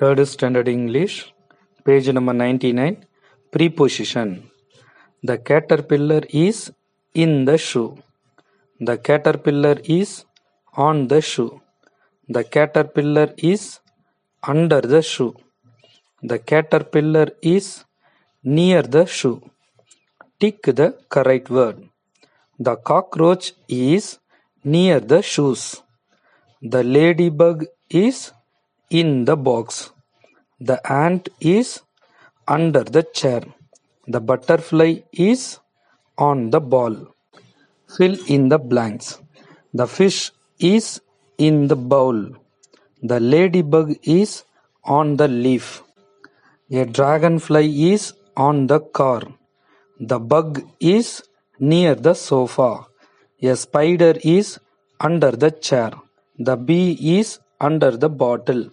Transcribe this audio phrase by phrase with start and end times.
[0.00, 1.34] Third standard English,
[1.84, 3.04] page number 99,
[3.50, 4.48] preposition.
[5.24, 6.70] The caterpillar is
[7.14, 7.98] in the shoe.
[8.78, 10.24] The caterpillar is
[10.76, 11.60] on the shoe.
[12.28, 13.80] The caterpillar is
[14.44, 15.34] under the shoe.
[16.22, 17.84] The caterpillar is
[18.44, 19.42] near the shoe.
[20.38, 21.88] Tick the correct word.
[22.60, 24.20] The cockroach is
[24.62, 25.82] near the shoes.
[26.62, 28.32] The ladybug is
[28.90, 29.90] in the box.
[30.60, 31.82] The ant is
[32.46, 33.42] under the chair.
[34.06, 35.60] The butterfly is
[36.16, 36.96] on the ball.
[37.96, 39.20] Fill in the blanks.
[39.74, 41.00] The fish is
[41.36, 42.18] in the bowl.
[43.02, 44.44] The ladybug is
[44.84, 45.82] on the leaf.
[46.70, 49.22] A dragonfly is on the car.
[50.00, 51.22] The bug is
[51.58, 52.86] near the sofa.
[53.42, 54.58] A spider is
[55.00, 55.92] under the chair.
[56.38, 58.66] The bee is under the bottle.